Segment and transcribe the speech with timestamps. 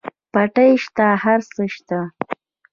[0.31, 1.99] پټی شته هر څه شته.